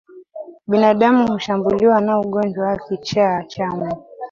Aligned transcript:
Binadamu 0.67 1.27
hushambuliwa 1.31 2.01
na 2.01 2.19
ugonjwa 2.19 2.67
wa 2.67 2.77
kichaa 2.77 3.43
cha 3.43 3.67
mbwa 3.67 4.05